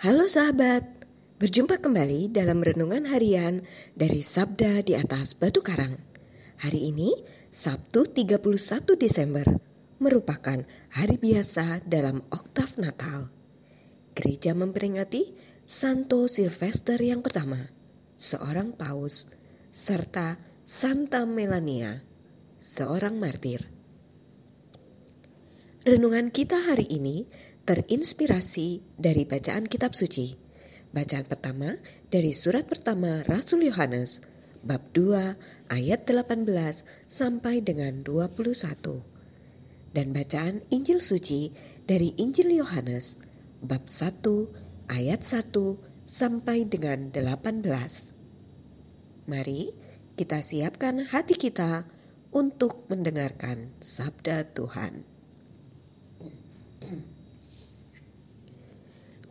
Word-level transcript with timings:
Halo 0.00 0.32
sahabat, 0.32 1.04
berjumpa 1.36 1.76
kembali 1.76 2.32
dalam 2.32 2.64
renungan 2.64 3.04
harian 3.04 3.68
dari 3.92 4.24
Sabda 4.24 4.80
di 4.80 4.96
atas 4.96 5.36
Batu 5.36 5.60
Karang. 5.60 6.00
Hari 6.56 6.88
ini, 6.88 7.12
Sabtu 7.52 8.08
31 8.08 8.40
Desember, 8.96 9.44
merupakan 10.00 10.64
hari 10.88 11.20
biasa 11.20 11.84
dalam 11.84 12.24
oktav 12.32 12.80
Natal. 12.80 13.28
Gereja 14.16 14.56
memperingati 14.56 15.36
Santo 15.68 16.24
Sylvester 16.32 16.96
yang 16.96 17.20
pertama, 17.20 17.60
seorang 18.16 18.72
paus, 18.72 19.28
serta 19.68 20.40
Santa 20.64 21.28
Melania, 21.28 22.00
seorang 22.56 23.20
martir. 23.20 23.68
Renungan 25.84 26.32
kita 26.32 26.56
hari 26.56 26.88
ini 26.88 27.28
terinspirasi 27.70 28.82
dari 28.98 29.22
bacaan 29.22 29.62
kitab 29.70 29.94
suci. 29.94 30.34
Bacaan 30.90 31.22
pertama 31.22 31.78
dari 32.10 32.34
surat 32.34 32.66
pertama 32.66 33.22
Rasul 33.30 33.70
Yohanes 33.70 34.26
bab 34.66 34.90
2 34.90 35.70
ayat 35.70 36.02
18 36.02 36.50
sampai 37.06 37.62
dengan 37.62 38.02
21. 38.02 39.94
Dan 39.94 40.10
bacaan 40.10 40.66
Injil 40.74 40.98
suci 40.98 41.54
dari 41.86 42.10
Injil 42.18 42.58
Yohanes 42.58 43.14
bab 43.62 43.86
1 43.86 44.90
ayat 44.90 45.22
1 45.22 45.54
sampai 46.10 46.66
dengan 46.66 47.14
18. 47.14 47.70
Mari 49.30 49.70
kita 50.18 50.42
siapkan 50.42 51.06
hati 51.06 51.38
kita 51.38 51.86
untuk 52.34 52.90
mendengarkan 52.90 53.78
sabda 53.78 54.58
Tuhan. 54.58 55.06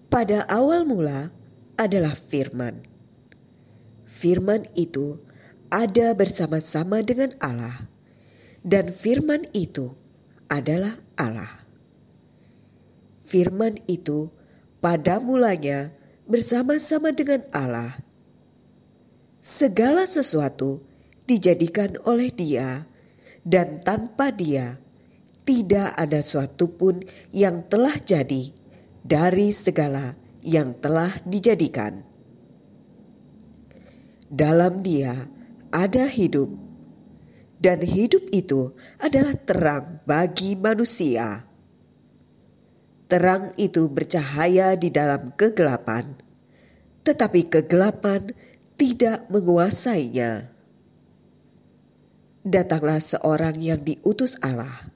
Pada 0.10 0.42
awal 0.50 0.90
mula 0.90 1.30
adalah 1.78 2.18
firman. 2.18 2.82
Firman 4.10 4.66
itu 4.74 5.22
ada 5.70 6.18
bersama-sama 6.18 7.06
dengan 7.06 7.30
Allah, 7.38 7.86
dan 8.66 8.90
firman 8.90 9.46
itu 9.54 9.94
adalah 10.50 10.98
Allah. 11.14 11.62
Firman 13.22 13.78
itu 13.86 14.34
pada 14.82 15.22
mulanya 15.22 15.94
bersama-sama 16.26 17.14
dengan 17.14 17.46
Allah. 17.54 18.02
Segala 19.46 20.10
sesuatu 20.10 20.82
dijadikan 21.30 22.02
oleh 22.02 22.34
Dia, 22.34 22.90
dan 23.46 23.78
tanpa 23.78 24.34
Dia 24.34 24.82
tidak 25.46 25.94
ada 25.94 26.26
suatu 26.26 26.66
pun 26.66 26.98
yang 27.30 27.70
telah 27.70 27.94
jadi 28.02 28.58
dari 29.04 29.52
segala 29.56 30.16
yang 30.44 30.76
telah 30.76 31.12
dijadikan. 31.28 32.04
Dalam 34.30 34.86
Dia 34.86 35.26
ada 35.74 36.06
hidup, 36.06 36.54
dan 37.60 37.84
hidup 37.84 38.30
itu 38.32 38.72
adalah 39.02 39.36
terang 39.36 39.86
bagi 40.08 40.56
manusia. 40.56 41.44
Terang 43.10 43.58
itu 43.58 43.90
bercahaya 43.90 44.78
di 44.78 44.94
dalam 44.94 45.34
kegelapan, 45.34 46.14
tetapi 47.04 47.50
kegelapan 47.50 48.32
tidak 48.78 49.26
menguasainya. 49.34 50.54
Datanglah 52.46 53.02
seorang 53.02 53.58
yang 53.60 53.82
diutus 53.82 54.38
Allah, 54.40 54.94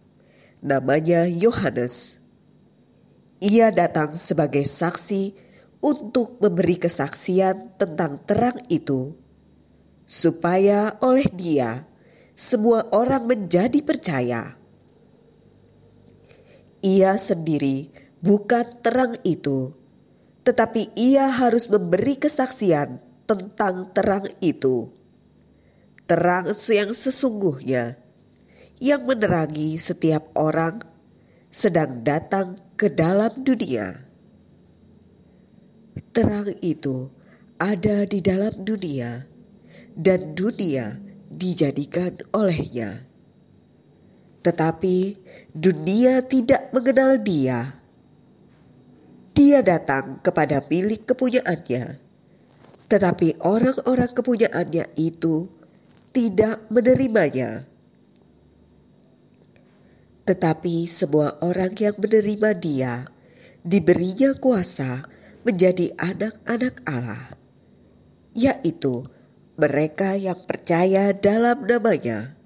namanya 0.62 1.28
Yohanes 1.28 2.23
ia 3.44 3.76
datang 3.76 4.16
sebagai 4.16 4.64
saksi 4.64 5.36
untuk 5.84 6.40
memberi 6.40 6.80
kesaksian 6.80 7.76
tentang 7.76 8.24
terang 8.24 8.56
itu, 8.72 9.20
supaya 10.08 10.96
oleh 11.04 11.28
Dia 11.28 11.84
semua 12.40 12.88
orang 12.96 13.28
menjadi 13.28 13.84
percaya. 13.84 14.56
Ia 16.80 17.20
sendiri 17.20 17.92
bukan 18.24 18.80
terang 18.80 19.20
itu, 19.28 19.76
tetapi 20.48 20.96
ia 20.96 21.28
harus 21.28 21.68
memberi 21.68 22.16
kesaksian 22.16 23.04
tentang 23.28 23.92
terang 23.92 24.24
itu. 24.40 24.88
Terang 26.08 26.48
yang 26.72 26.96
sesungguhnya 26.96 28.00
yang 28.80 29.04
menerangi 29.04 29.76
setiap 29.80 30.32
orang 30.36 30.84
sedang 31.52 32.04
datang 32.04 32.60
ke 32.84 32.92
dalam 32.92 33.32
dunia. 33.48 33.96
Terang 36.12 36.52
itu 36.60 37.08
ada 37.56 38.04
di 38.04 38.20
dalam 38.20 38.52
dunia, 38.60 39.24
dan 39.96 40.36
dunia 40.36 41.00
dijadikan 41.32 42.20
olehnya. 42.36 43.08
Tetapi 44.44 45.16
dunia 45.56 46.28
tidak 46.28 46.76
mengenal 46.76 47.24
Dia. 47.24 47.72
Dia 49.32 49.64
datang 49.64 50.20
kepada 50.20 50.60
milik 50.68 51.08
kepunyaannya, 51.08 52.04
tetapi 52.92 53.40
orang-orang 53.48 54.12
kepunyaannya 54.12 54.92
itu 55.00 55.48
tidak 56.12 56.68
menerimanya. 56.68 57.64
Tetapi 60.24 60.88
semua 60.88 61.36
orang 61.44 61.76
yang 61.76 62.00
menerima 62.00 62.56
dia 62.56 62.94
diberinya 63.68 64.32
kuasa 64.40 65.04
menjadi 65.44 65.92
anak-anak 66.00 66.80
Allah, 66.88 67.36
yaitu 68.32 69.04
mereka 69.60 70.16
yang 70.16 70.40
percaya 70.48 71.12
dalam 71.12 71.68
namanya. 71.68 72.40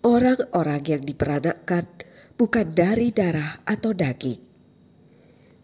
Orang-orang 0.00 0.80
yang 0.88 1.02
diperanakkan 1.04 1.84
bukan 2.40 2.72
dari 2.72 3.12
darah 3.12 3.60
atau 3.68 3.92
daging, 3.92 4.40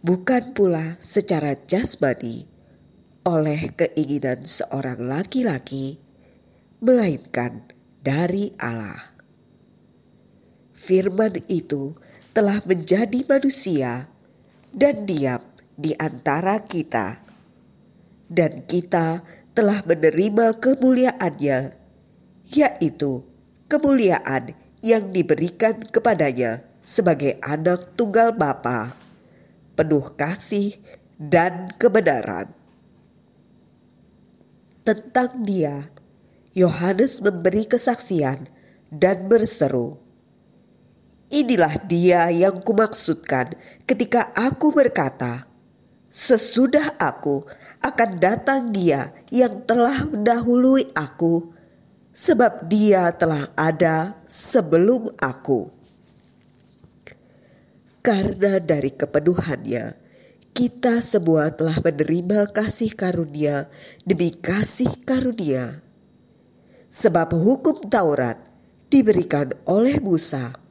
bukan 0.04 0.52
pula 0.52 1.00
secara 1.00 1.56
jasmani 1.64 2.44
oleh 3.24 3.72
keinginan 3.72 4.44
seorang 4.44 5.00
laki-laki, 5.00 5.96
melainkan 6.84 7.72
dari 8.04 8.52
Allah 8.60 9.15
firman 10.76 11.40
itu 11.48 11.96
telah 12.36 12.60
menjadi 12.68 13.24
manusia 13.24 14.12
dan 14.76 15.08
diam 15.08 15.40
di 15.72 15.96
antara 15.96 16.60
kita. 16.60 17.24
Dan 18.28 18.68
kita 18.68 19.24
telah 19.56 19.80
menerima 19.88 20.60
kemuliaannya, 20.60 21.72
yaitu 22.52 23.24
kemuliaan 23.72 24.52
yang 24.84 25.08
diberikan 25.10 25.80
kepadanya 25.80 26.60
sebagai 26.84 27.40
anak 27.40 27.96
tunggal 27.96 28.36
Bapa, 28.36 28.92
penuh 29.74 30.12
kasih 30.14 30.76
dan 31.16 31.72
kebenaran. 31.80 32.52
Tentang 34.86 35.42
dia, 35.42 35.90
Yohanes 36.54 37.18
memberi 37.18 37.66
kesaksian 37.66 38.46
dan 38.92 39.26
berseru, 39.26 39.98
Inilah 41.26 41.82
dia 41.90 42.30
yang 42.30 42.62
kumaksudkan 42.62 43.58
ketika 43.82 44.30
aku 44.30 44.70
berkata, 44.70 45.50
sesudah 46.06 46.94
aku 47.02 47.42
akan 47.82 48.10
datang 48.22 48.70
dia 48.70 49.10
yang 49.34 49.66
telah 49.66 50.06
mendahului 50.06 50.94
aku, 50.94 51.50
sebab 52.14 52.70
dia 52.70 53.10
telah 53.10 53.50
ada 53.58 54.14
sebelum 54.30 55.10
aku. 55.18 55.66
Karena 58.06 58.62
dari 58.62 58.94
kepenuhannya, 58.94 59.98
kita 60.54 61.02
semua 61.02 61.50
telah 61.50 61.82
menerima 61.82 62.54
kasih 62.54 62.94
karunia 62.94 63.66
demi 64.06 64.30
kasih 64.30 64.94
karunia. 65.02 65.82
Sebab 66.86 67.34
hukum 67.34 67.82
Taurat 67.90 68.38
diberikan 68.86 69.50
oleh 69.66 69.98
Musa 69.98 70.65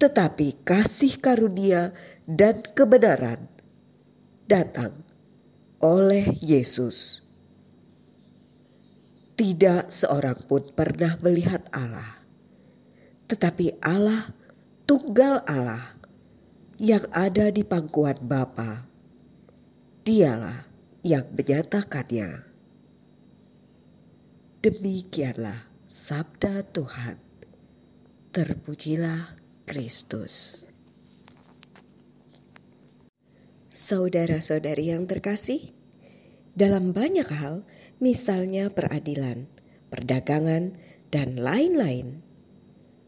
tetapi 0.00 0.64
kasih 0.64 1.20
karunia 1.20 1.92
dan 2.24 2.64
kebenaran 2.72 3.52
datang 4.48 5.04
oleh 5.84 6.32
Yesus. 6.40 7.20
Tidak 9.36 9.92
seorang 9.92 10.40
pun 10.48 10.64
pernah 10.72 11.20
melihat 11.20 11.68
Allah, 11.72 12.20
tetapi 13.28 13.76
Allah, 13.84 14.32
tunggal 14.88 15.44
Allah 15.44 15.96
yang 16.80 17.04
ada 17.12 17.52
di 17.52 17.60
pangkuan 17.60 18.16
Bapa. 18.24 18.88
Dialah 20.00 20.64
yang 21.04 21.28
menyatakannya. 21.32 22.48
Demikianlah 24.60 25.68
sabda 25.88 26.64
Tuhan. 26.68 27.16
Terpujilah 28.32 29.39
Kristus. 29.70 30.66
Saudara-saudari 33.70 34.90
yang 34.90 35.06
terkasih, 35.06 35.70
dalam 36.58 36.90
banyak 36.90 37.30
hal, 37.30 37.62
misalnya 38.02 38.74
peradilan, 38.74 39.46
perdagangan, 39.86 40.74
dan 41.14 41.38
lain-lain, 41.38 42.18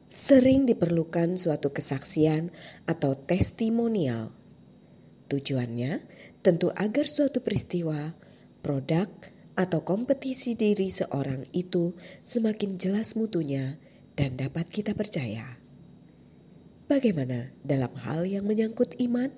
sering 0.06 0.62
diperlukan 0.62 1.35
suatu 1.35 1.75
kesaksian 1.75 2.55
atau 2.87 3.19
testimonial. 3.19 4.31
Tujuannya 5.35 5.99
tentu 6.47 6.70
agar 6.79 7.11
suatu 7.11 7.43
peristiwa, 7.43 8.14
produk, 8.62 9.11
atau 9.59 9.82
kompetisi 9.82 10.55
diri 10.55 10.94
seorang 10.94 11.43
itu 11.50 11.99
semakin 12.23 12.79
jelas 12.79 13.19
mutunya 13.19 13.82
dan 14.14 14.38
dapat 14.38 14.70
kita 14.70 14.94
percaya. 14.94 15.62
Bagaimana 16.92 17.48
dalam 17.64 17.88
hal 18.04 18.28
yang 18.28 18.44
menyangkut 18.44 19.00
iman? 19.00 19.32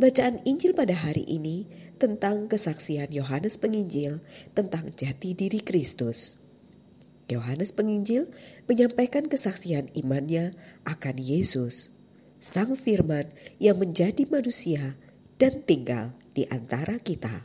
Bacaan 0.00 0.40
Injil 0.48 0.72
pada 0.72 0.96
hari 0.96 1.20
ini 1.28 1.68
tentang 2.00 2.48
kesaksian 2.48 3.12
Yohanes 3.12 3.60
Penginjil 3.60 4.24
tentang 4.56 4.88
jati 4.88 5.36
diri 5.36 5.60
Kristus. 5.60 6.40
Yohanes 7.28 7.76
Penginjil 7.76 8.32
menyampaikan 8.72 9.28
kesaksian 9.28 9.92
imannya 9.92 10.56
akan 10.88 11.20
Yesus, 11.20 11.92
Sang 12.40 12.72
Firman 12.72 13.28
yang 13.60 13.76
menjadi 13.76 14.24
manusia 14.32 14.96
dan 15.36 15.60
tinggal 15.60 16.16
di 16.32 16.48
antara 16.48 16.96
kita. 17.04 17.44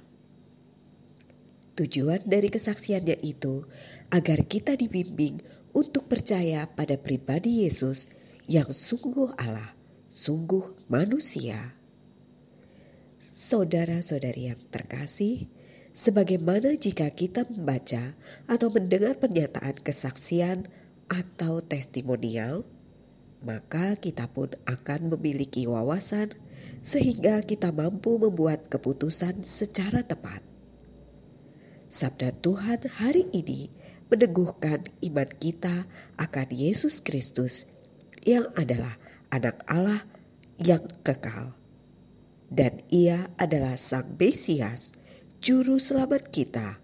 Tujuan 1.75 2.23
dari 2.23 2.47
kesaksiannya 2.47 3.19
itu 3.27 3.67
agar 4.07 4.47
kita 4.47 4.79
dibimbing 4.79 5.43
untuk 5.75 6.07
percaya 6.07 6.63
pada 6.71 6.95
pribadi 6.95 7.67
Yesus 7.67 8.07
yang 8.47 8.71
sungguh 8.71 9.35
Allah, 9.35 9.75
sungguh 10.07 10.87
manusia. 10.87 11.75
Saudara-saudari 13.19 14.47
yang 14.47 14.61
terkasih, 14.71 15.51
sebagaimana 15.91 16.79
jika 16.79 17.11
kita 17.11 17.43
membaca 17.43 18.15
atau 18.47 18.71
mendengar 18.71 19.19
pernyataan 19.19 19.83
kesaksian 19.83 20.71
atau 21.11 21.59
testimonial, 21.59 22.63
maka 23.43 23.99
kita 23.99 24.31
pun 24.31 24.55
akan 24.63 25.11
memiliki 25.11 25.67
wawasan 25.67 26.31
sehingga 26.79 27.43
kita 27.43 27.75
mampu 27.75 28.15
membuat 28.15 28.71
keputusan 28.71 29.43
secara 29.43 30.07
tepat. 30.07 30.39
Sabda 31.91 32.31
Tuhan 32.39 32.87
hari 32.95 33.27
ini 33.35 33.67
meneguhkan 34.07 34.87
iman 35.03 35.29
kita 35.35 35.83
akan 36.15 36.47
Yesus 36.55 37.03
Kristus 37.03 37.67
yang 38.27 38.51
adalah 38.59 38.99
anak 39.31 39.63
Allah 39.71 40.03
yang 40.59 40.83
kekal. 41.07 41.55
Dan 42.51 42.83
ia 42.91 43.31
adalah 43.39 43.79
Sang 43.79 44.19
Mesias, 44.19 44.91
Juru 45.39 45.79
Selamat 45.79 46.27
kita. 46.27 46.83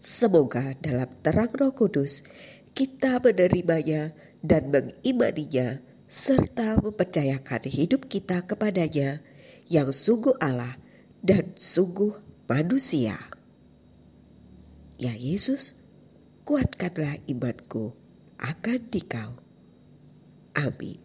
Semoga 0.00 0.72
dalam 0.80 1.12
terang 1.20 1.52
roh 1.52 1.76
kudus 1.76 2.24
kita 2.72 3.20
menerimanya 3.20 4.16
dan 4.40 4.72
mengimaninya 4.72 5.84
serta 6.08 6.80
mempercayakan 6.80 7.68
hidup 7.68 8.08
kita 8.08 8.46
kepadanya 8.48 9.20
yang 9.68 9.92
sungguh 9.92 10.32
Allah 10.40 10.80
dan 11.20 11.52
sungguh 11.58 12.16
manusia. 12.48 13.20
Ya 14.96 15.12
Yesus, 15.12 15.76
kuatkanlah 16.46 17.18
imanku 17.26 17.92
akan 18.38 18.80
dikau. 18.88 19.47
I'll 20.58 20.72
be 20.72 20.98